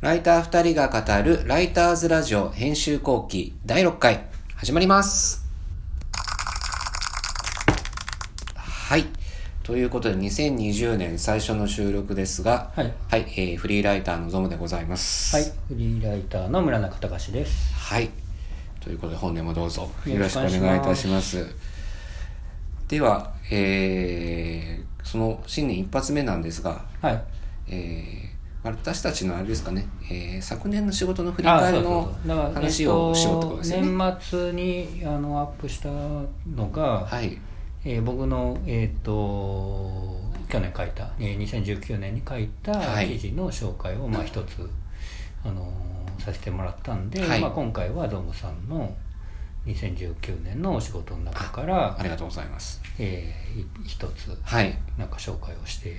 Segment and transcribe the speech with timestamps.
[0.00, 4.24] ライター二人が語るライターズラジオ編集後期第6回
[4.56, 5.44] 始まります。
[8.56, 9.04] はい。
[9.62, 15.36] ということで2020年最初の収録ですが、はいはい、えーフリーライターのゾムでございます。
[15.36, 17.74] はい、フリーライターの村中隆です。
[17.74, 18.08] はい。
[18.80, 21.46] ということで本年もどうぞよよろろしくお願いいたします。
[22.88, 27.22] では、えー、その新年一発目なんですが、はい。
[27.68, 28.29] えー
[28.62, 32.12] 私たちのあれですかね、えー昨年の仕事の振り返りの
[32.54, 33.86] 話をしようってことですよね。
[33.86, 37.38] えっと年末にあのアップしたのが、はい。
[37.84, 44.68] えー僕の、えっと去年書いた、えー2019年に書いたはい記事の紹介を、まあ、一つ、
[45.44, 48.94] あのーさせてもらったんで、はいまあ、今回はゾムさんの
[49.64, 52.82] 2019年のお仕事の中からありがとうございます。
[52.98, 54.76] えーい一つはい。
[54.98, 55.96] なんか紹介をして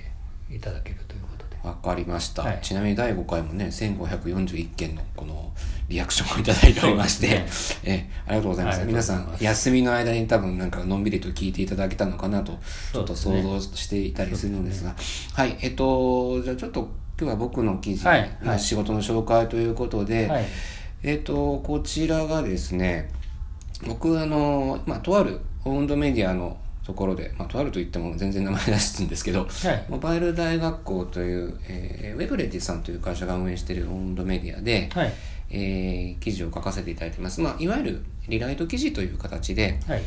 [0.48, 1.51] いただけるということで。
[1.62, 2.58] わかりました、はい。
[2.62, 5.52] ちなみに第5回もね、1541件のこの
[5.88, 8.84] リアクションをいただいておりまして、そう えありがとうございます。
[8.84, 12.58] 皆さん、休みの間に多分なんかのんびりと聞いていただけたのかなと、
[12.92, 14.94] ちょっと想像していたりするのですが、
[15.34, 18.60] はい、えっと、じゃあちょっと今日は僕の記事、はいはい。
[18.60, 20.46] 仕事の紹介ということで、はい。
[21.04, 23.10] えっと、こちらがですね、
[23.86, 26.56] 僕、あの、まあ、とあるオウンドメディアの
[26.92, 29.86] ところで、まあ、とあると言っても全然名前出すんですけど、はい。
[29.88, 35.12] モバイル大学校という、えーウェブレッジさんという会社が運営しているオウンドメディアで、はい。
[35.50, 37.40] えー記事を書かせていただいてます。
[37.40, 40.02] まあ、いわゆるリライト記事という形で、はい。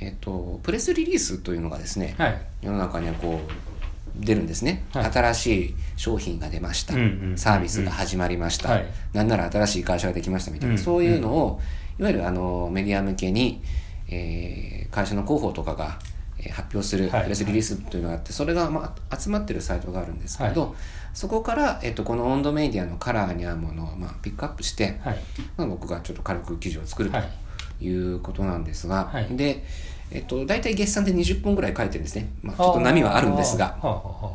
[0.00, 2.40] えっ、と、プレスリリースというのがですね、はい。
[2.60, 5.12] 世の中にはこう、出るんですね、はい。
[5.12, 8.86] 新しい商品が出ました、うんうんうんサービスが始まりました、はい。
[9.14, 11.60] なんなら新しい会社ができましたみたいな、うんそういうのを、
[11.98, 13.62] いわゆるあのメディア向けに、
[14.08, 16.15] えー会社の広報とかが、えー
[16.50, 17.22] 発表するはい。
[17.24, 20.72] プレスリリースというのがあって、それが、まあ、集まってるサイトがあるんですけど、は
[21.14, 25.18] そこから、えっと、この温度メディアのカラーに合うものを、まあ、ピックアップして、はい。
[25.56, 27.84] まあ、僕がちょっと軽く記事を作るとはい。
[27.84, 29.36] いうことなんですが、はい。
[29.36, 29.64] で、
[30.10, 32.28] えっと、大体月産で20本ぐらい書いてるんですね。
[32.42, 33.76] まあ、ちょっと波はあるんですが、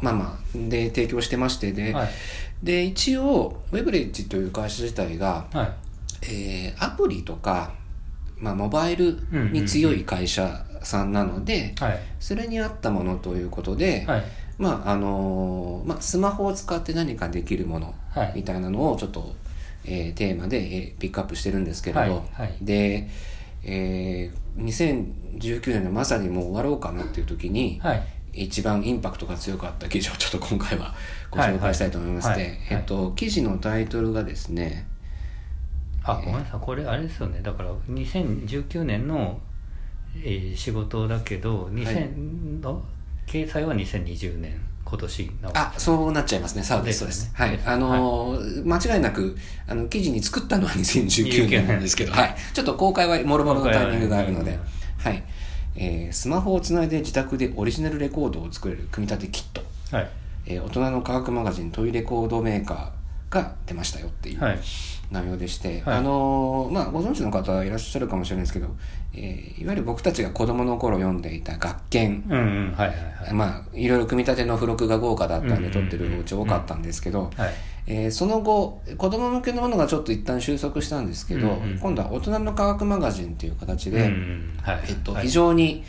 [0.02, 2.10] まあまあ、で、提供してましてで、はい。
[2.64, 5.72] で、一応、ウェブレッジという会社自体が、あはい。
[6.24, 7.72] えーアプリとか、
[8.42, 9.18] まあ、モバイル
[9.52, 12.00] に強い会社さんなので、はい。
[12.20, 14.24] それに合ったものということで、はい。
[14.58, 18.34] まあ、あのーまあ、スマホを使って何かできるものはい。
[18.36, 19.34] みたいなのをちょっと、
[19.86, 22.12] えーテーマで、えーピックアップしてるんですけれど、はい。
[22.34, 22.58] はい。
[22.62, 23.08] で、
[23.64, 28.04] えー2019年のまさにもう終わろうかなっていう時に、はい。
[28.34, 30.94] 一番インパクトが強かった記事をちょっと今回は
[31.30, 34.88] ご紹介したいと思いまして、はいはいはいえっと、記事のタイトルがですね、
[36.04, 36.60] あごめんなさい。
[36.60, 37.42] これあれですよね。
[37.42, 39.40] だから2019年の、
[40.24, 42.84] えー仕事だけど2000の
[43.28, 44.60] 掲載は2020年。
[44.84, 45.52] 今年の。
[45.54, 46.64] あ、そうなっちゃいますね。
[46.64, 47.32] そうです、そうです。
[47.34, 47.58] はい。
[47.66, 52.36] あのー間違いなく、あの、記事に作ったのは2019年なんですけど、はい。
[52.54, 54.60] ちょっと公開はもろもろのタイミングがあるので、
[54.98, 55.24] はい。
[55.78, 59.64] えースマホをつないで自宅でオリジナルレコードを作れる組み立てキット。
[59.96, 60.10] はい。
[60.48, 64.42] えー大人の科学マガジントイレコードメーカーが出ましたよっていう。
[64.42, 64.60] はい
[65.12, 65.98] 内容でして、はい。
[65.98, 68.68] あのーまあ、ご存知の方いらっしゃるかもしれないですけど、
[69.14, 73.34] えーいわゆる僕たちが子供の頃読んでいた学研、うんうんはいはいはい。
[73.34, 77.54] まあ、いろいろ組み立ての付録が豪華だったんで撮ってるお家多かったんですけど、はい。
[77.88, 84.80] えーその後、子供向けのものがちょっと一旦収束したんですけど、うんうん今度は大人の科学マガジンという形で、うんうんはい。
[84.88, 85.24] えっと、はい。
[85.24, 85.84] 非常に、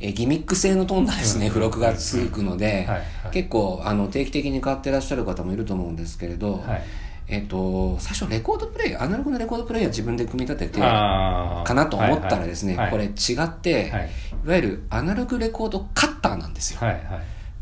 [0.00, 3.02] えーギミック性の飛んだですね、付録がつくので、はいはい。
[3.32, 6.82] 結構あの定期的に買ってらっしゃる方もいると思うんですけれど、はい
[7.28, 14.10] えっと、最初レコードプレイヤー、アナログのレコードプレイヤー自分で組み立てて、かなと思ったらですね、はいはいこれ違って、はい。
[14.44, 16.80] い、わゆるアナログレコードカッターなんですよ。
[16.80, 17.02] はいはい。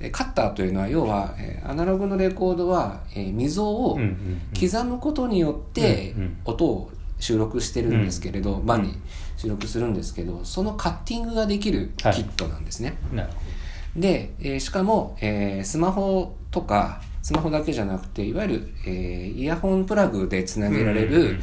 [0.01, 4.71] えカッターというのは要は、えーアナログのレコードは、えー溝をうんうんうん。
[4.71, 8.99] 刻むことによってうんうん音を収録してるんですけれど、版に
[9.37, 21.41] 収録するんですけどそのカッティングができるキットなんですね、なるほで、えーしかも、えースマホとかスマホだけじゃなくていわゆる、えーイヤホンプラグでつなげられる、うんうんうんうん。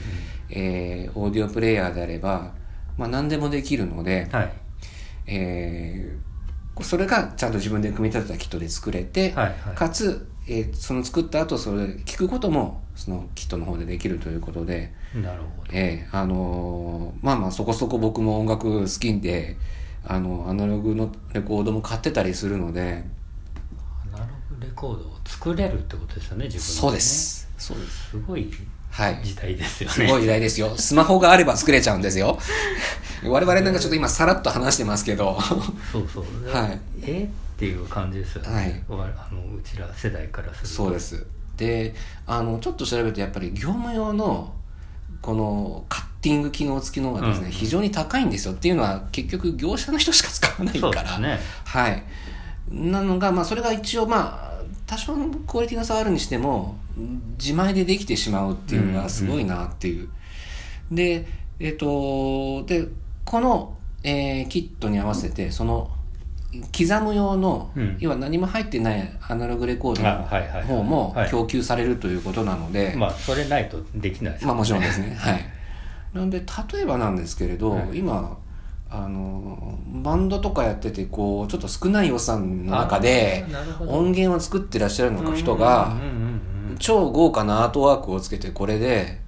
[0.51, 2.53] えーオーディオプレイヤーであれば、
[2.99, 4.53] まあ、何でもできるので、どはい。
[5.25, 6.21] えー
[6.83, 9.75] それがちゃんと自分で組み立てたキットで作れて、はいはい。
[9.75, 15.71] かつ、えーその作った後それ聞くこともそのキットの方でできるということで、なるほど。
[15.73, 19.57] えーあのーまあまあそこそこ僕も音楽好きで
[20.05, 23.03] あのアナログのレコードも買ってたりするので、
[24.75, 27.49] コードを作れるってことですよね自分で、ね、そうです。
[27.57, 28.09] そうです。
[28.09, 28.51] すごい
[28.91, 29.21] はい。
[29.23, 29.95] 時代ですよね。
[29.95, 30.75] すごい時代ですよ。
[30.75, 32.37] スマホがあれば作れちゃうんですよ。
[33.23, 35.39] 我々なんかちょっと今さらっと話してますけど。
[35.91, 36.25] そうそう。
[36.51, 36.79] はい。
[37.03, 38.99] えっていう感じですよね、はい。
[38.99, 40.75] わあのうちら世代からすると。
[40.75, 41.25] そうです。
[41.55, 41.95] で
[42.25, 44.53] あのちょっと調べるとやっぱり業務用の
[45.21, 47.51] このカッティング機能付きのがですね、うん。
[47.51, 48.53] 非常に高いんですよ。
[48.53, 50.93] っていうのは結局業者の人しか使わないから。
[50.93, 51.39] そうですね。
[51.65, 52.03] はい。
[52.71, 54.50] なのがまあそれが一応まあ
[54.91, 56.75] 多少のクオリティの差はあるにしても
[57.39, 60.09] 自前でできてしまうっていうのがすごいなっていう、
[60.91, 61.25] で
[61.61, 62.89] えっ、とで
[63.23, 65.91] この、えーキットに合わせてその
[66.77, 67.95] 刻む用の、うん。
[68.01, 71.31] 要は何も入ってないアナログレコードの方もはい。
[71.31, 75.15] 供給されるということなので、まあそれないとできないですまあもちろんですね。
[75.17, 75.45] はい。
[76.13, 76.41] なんで、
[76.73, 77.99] 例えばなんですけれど、はい。
[77.99, 78.37] 今、
[78.91, 83.45] あの、バンドとかやってて、こう、ちょっと少ない予算の中で
[83.87, 86.41] 音源を作ってらっしゃるのか人がうん、うんうん
[86.79, 89.21] 超豪華なアートワークをつけて、これで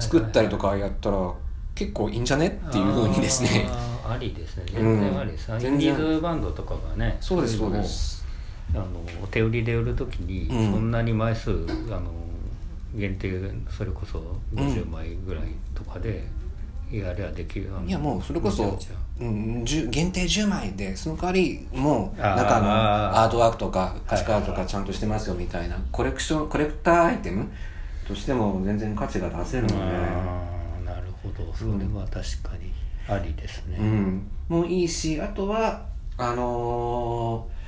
[0.00, 1.32] 作ったりとかやったら、
[1.74, 3.68] 結構いいんじゃねっていうふうにですね。
[4.04, 4.64] ありですね。
[4.76, 5.00] うん。
[5.00, 5.30] 全然あり。
[5.30, 8.24] です、全然インディーズバンドとかがねそうです、そうです。
[8.74, 8.86] あの
[9.30, 10.72] 手売りで売るときに、うん。
[10.72, 11.54] そんなに枚数あ
[12.00, 12.10] の
[12.94, 13.30] 限定
[13.70, 15.44] それこそ50枚ぐらい
[15.74, 16.26] とかで
[16.92, 18.78] やりゃできる、いやもうそれこそ
[19.20, 27.46] うん、10限定10枚でその代わりもう中のアートワークとかはい歌詞カードとかちゃんとしてますよみたいなコレクションコレクターアイテム
[28.08, 29.74] としても全然価値が出せるので、
[30.84, 31.52] なるほど。
[31.52, 32.72] それは確かに
[33.06, 35.84] ありですね、うん、もういいしあとは
[36.16, 37.60] あのー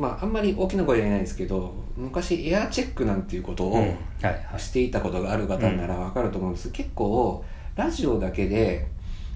[0.00, 3.80] まああんまり大きな声では言えないですけど昔エアチェックなんていうことを、うん。
[3.80, 4.58] はいはい。
[4.58, 7.44] していたことがある方ならわかると思うんです、結構
[7.76, 8.88] ラジオだけで、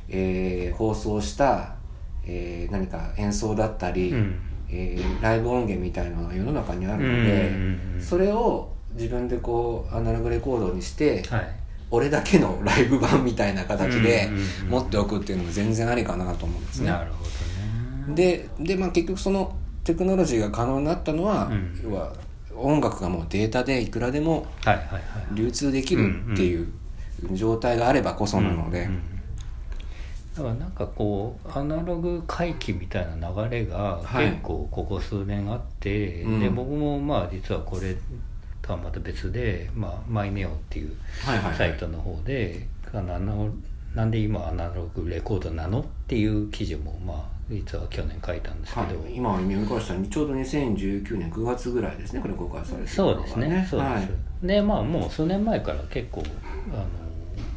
[0.09, 1.75] えー放送した、
[2.27, 4.41] えー何か演奏だったり、うん。
[4.71, 11.57] えーライブ音源みたいなのが世の中にあるので、うんうんうんそれを自分でこうアナログレコードにして、はい。
[11.93, 14.31] 俺だけのライブ版みたいな形で
[14.69, 16.89] 持っておくっていうのも全然ありかなと思うんですね。
[16.89, 17.31] なるほど
[18.11, 18.15] ね。
[18.15, 21.81] でで、まあ、結局そのテクノロジーが可能になったのは、うん。
[21.83, 22.13] 要は
[22.55, 24.47] 音楽がもうデータでいくらでも
[25.35, 26.73] 流通できるっていう
[27.33, 29.03] 状態があればこそなので、うんうん
[30.35, 34.31] だからなんかこうアナログ回帰みたいな流れがはい。
[34.31, 36.41] 結構ここ数年あって、うん。
[36.41, 37.97] で僕もまあ実はこれ
[38.63, 40.95] とはまた別で、まあ、マイネオっていう
[41.25, 41.57] はいはいはい。
[41.57, 43.51] サイトの方で、あのあの
[43.95, 48.89] なんで今アナログレコードなのっていう記事もまあ実は去年書いたんですけはい。
[48.91, 53.67] ど、今読み返したらちょうど2019年9月ぐらいですねこれ公開されてるそうですね。
[53.69, 54.47] そうです、はい。
[54.47, 56.23] でまあもう数年前から結構
[56.73, 56.85] あの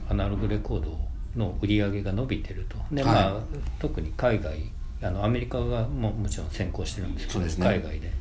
[0.09, 0.97] アナログレコード
[1.35, 2.77] の売り上げが伸びてると。
[2.91, 3.43] でまあ、はい
[3.79, 4.57] 特に海外
[5.01, 7.53] あのアメリカがももちろん先行してるんですけどね。
[7.57, 8.11] 海外で。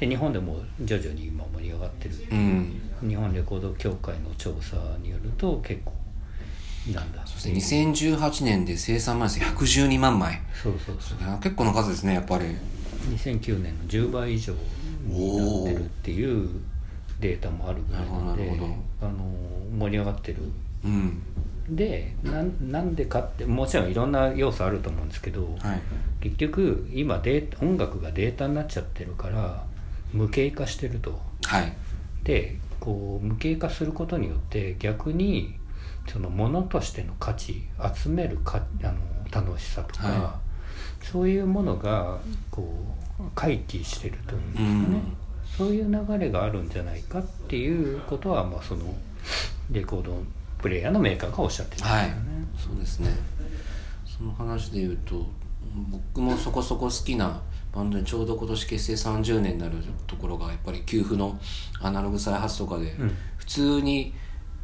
[0.00, 2.80] で日本でも徐々に今盛り上がってる、うん。
[3.08, 5.92] 日本レコード協会の調査によると結構
[6.92, 7.26] なんだ。
[7.26, 10.40] そして2018年で生産枚数112万枚。
[10.54, 11.18] そうそうそう。
[11.40, 12.44] 結構な数ですねやっぱり。
[13.16, 14.52] 2009年の10倍以上
[15.04, 16.48] になってるっていう
[17.20, 18.50] データもあるぐらいなので
[19.00, 19.12] あの
[19.78, 20.38] 盛り上がってる
[20.84, 21.22] うん。
[21.68, 25.80] でなんなんでかってもちろんいろんな要素あると思うんですけど、はい。
[26.20, 29.64] 結局今デ音楽がデータになっちゃってるから
[30.12, 31.20] 無形化してると。
[31.44, 31.72] はい。
[32.24, 35.56] でこう無形化することによって逆に
[36.06, 37.64] そのものとしての価値
[37.94, 38.94] 集めるかあの
[39.30, 40.40] 楽しさとか、は
[41.02, 42.18] そういうものが
[42.50, 42.72] こ
[43.18, 45.16] う回帰してるというんですかね、うん。
[45.56, 48.94] そういう流れがあるんじゃないかっていうことは、まあ、その
[49.70, 50.22] レコード
[50.58, 52.00] プレイヤーのメーカーがおっしゃってるんですよね。
[52.00, 52.12] はい。
[52.56, 53.10] そうですね。
[54.04, 55.26] その話で言うと
[55.90, 57.40] 僕もそこそこ好きな
[57.72, 61.38] バンドでちょうど今年結成30年になるところがやっぱり給付の
[61.80, 63.16] アナログ再発とかで、うん。
[63.36, 64.12] 普通に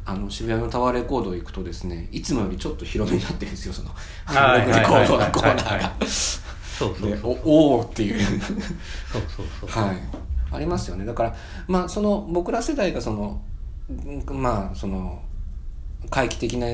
[0.05, 3.73] あの渋谷のタワーレコード行くとですねいつもよりちょっと広めになってるんですよ。
[3.73, 3.91] その
[4.25, 7.09] アナログレコードのコーナーがそうそうそう。
[7.09, 8.19] でおおーっていう。
[8.19, 9.83] そうそうそう。
[9.83, 9.97] はい。
[10.51, 11.05] ありますよね。
[11.05, 11.35] だから
[11.67, 13.41] まあその僕ら世代がその
[13.89, 15.21] んまあその
[16.09, 16.67] 回帰的な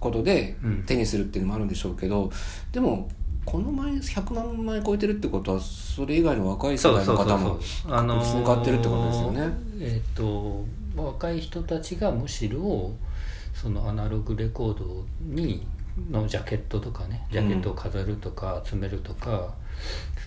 [0.00, 0.82] ことでうん。
[0.84, 2.30] 手にするっていうのもあるんでしょうけど、
[2.72, 3.08] でも
[3.44, 9.54] この前100万枚超えてるってことはそれ以外の若い世代の方もあの確実に買ってるってことですよね。
[9.80, 10.64] えっ、と
[10.96, 12.92] 若い人たちがむしろ
[13.54, 15.66] そのアナログレコードに
[16.10, 19.54] のジャケットとかねジャケットを飾るとか集めるとか、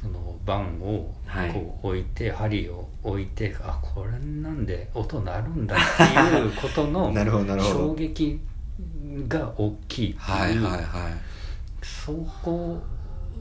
[0.01, 1.51] その盤をはい。
[1.51, 6.04] こう置いて、針を置いてあこれなんで音鳴るんだって
[6.38, 7.75] いうことの なるほどなるほど。
[7.89, 8.39] 衝撃
[9.27, 10.83] が大きいっていう、はいはいはい。
[11.81, 12.81] そこ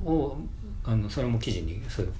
[0.05, 0.37] を
[0.85, 2.13] あのそれも記事にそういう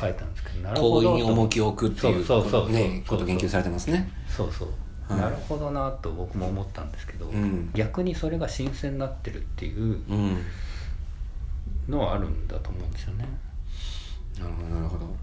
[0.00, 4.10] 書いたんですけど、なるほどに重きを置くっていうそうそうそうねことを研究されてますね。
[4.28, 4.68] そうそう、
[5.12, 5.20] はい。
[5.22, 7.70] なるほどなと僕も思ったんですけど、うん。
[7.74, 10.38] 逆にそれが新鮮になってるっていううん
[11.88, 13.26] のはあるんだと思うんですよね。
[14.38, 15.16] なるほどなるほど。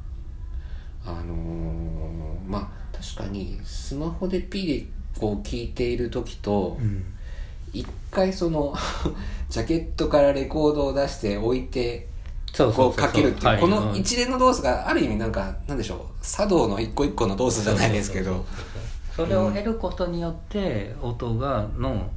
[1.05, 4.85] あのーまあ確かにスマホで P で
[5.19, 7.03] こう聞いている時とうん
[7.73, 8.75] 一回その
[9.49, 12.07] ジャケットからレコードを出して置いて
[12.55, 13.59] こうかけるっていうはい。
[13.59, 13.95] このうん。
[13.95, 18.45] 一連の動作がある意味なんかなんでしょう茶道の一個一個の動作じゃないですけど。
[19.15, 22.09] それを得ることによって音がの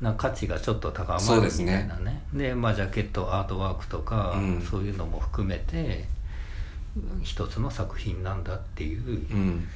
[0.00, 2.22] な価値がちょっと高まるみたいなね。
[2.32, 4.66] でまあジャケットアートワークとか、うん。
[4.68, 6.04] そういうのも含めて
[7.22, 9.68] 一つの作品なんだっていううん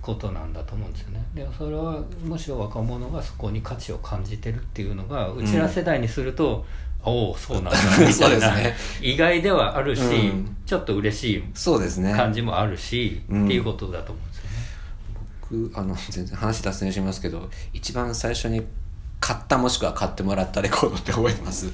[0.00, 1.24] ことなんだと思うんですよね。
[1.34, 6.64] でそれはむしろ若者がそこに価値を感じてるっていうのがうちら世代にすると、
[7.02, 8.76] おおそうなんだみたいな、ですね。
[9.00, 10.56] 意外ではあるし、うん。
[10.66, 13.44] ちょっと嬉しいそうですね感じもあるし、うん。
[13.44, 14.50] っていうことだと思うんですよね。
[15.68, 18.62] 僕あの全然話脱線しますけど一番最初に
[19.20, 21.66] 買ったもしくは買ってもらったレコードって覚えてます？
[21.66, 21.72] レ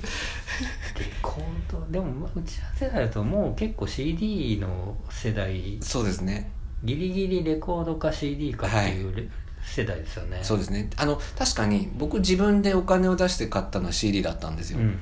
[1.22, 1.84] コード？
[1.90, 5.78] でもまあうちら世代だともう結構 CD の世代。
[5.80, 6.50] そうですね
[6.84, 9.28] ギリギリレコードか CD かっていうレ、
[9.64, 10.40] 世代ですよね。
[10.42, 10.90] そうですね。
[10.96, 14.98] あの確かに僕自分でお金を出して買ったのは CD だったんですよ、うん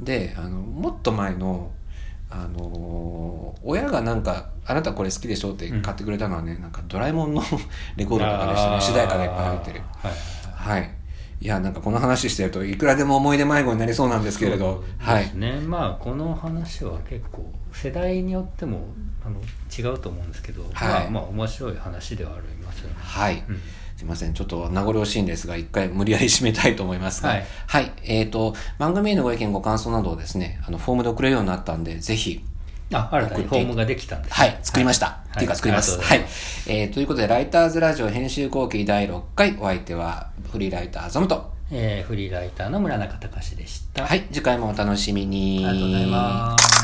[0.00, 1.70] であのもっと前の
[2.30, 7.42] あのー親がなんか「あなたこれ好きでしょ?」って買ってくれたのはね、なんかドラえもんの
[7.96, 8.80] レコードとかでしたね。
[8.80, 9.80] 主題歌がいっぱい入ってる。
[10.02, 10.12] はい。
[10.54, 10.90] はい
[11.42, 18.86] いやなんかこの話してるといくらでも思い出迷子になりそうなんですけれどはいね、まあこの話は結構世代によっても
[19.26, 19.40] あの
[19.76, 23.60] 違うと思うんですけど、はいまあまあ面白い話ではありますよねはい、うん
[23.94, 24.34] すいません。
[24.34, 27.28] ちょっと名残惜しいんですが、一回無理やり締めたいと思いますが。
[27.28, 27.46] はい。
[27.68, 27.92] はい。
[28.02, 32.44] えっ、と、番組へのご意見、ご感想などをですね、あの、フォームで送れるようになったんで、ぜひ、
[32.92, 35.18] あ新たにフォームができたんですね、はい、作りました。
[35.32, 35.98] っていうか作ります。
[35.98, 36.34] はいありがとう
[36.66, 36.78] ござい。
[36.78, 41.52] えー、ということで、ライターズラジオ編集後期第6回、お相手は、フリーライター、ゾムと。
[41.74, 45.64] えーフリーライターの村中隆でした、はい、次回もお楽しみに。
[45.66, 46.81] ありがとうございます